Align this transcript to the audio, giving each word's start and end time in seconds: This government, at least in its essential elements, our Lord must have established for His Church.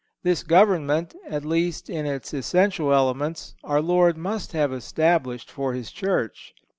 This 0.23 0.41
government, 0.41 1.13
at 1.29 1.45
least 1.45 1.87
in 1.87 2.07
its 2.07 2.33
essential 2.33 2.91
elements, 2.91 3.53
our 3.63 3.83
Lord 3.83 4.17
must 4.17 4.51
have 4.53 4.73
established 4.73 5.51
for 5.51 5.73
His 5.75 5.91
Church. 5.91 6.55